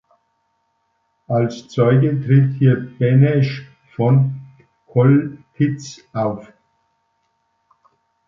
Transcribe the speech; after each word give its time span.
Als 1.27 1.67
Zeuge 1.67 2.19
tritt 2.25 2.57
hier 2.57 2.89
Benesch 2.97 3.67
von 3.95 4.41
Choltitz 4.87 5.99
auf. 6.11 6.51